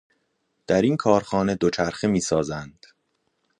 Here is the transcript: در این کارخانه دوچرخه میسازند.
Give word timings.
در 0.67 0.81
این 0.81 0.97
کارخانه 0.97 1.55
دوچرخه 1.55 2.07
میسازند. 2.07 2.85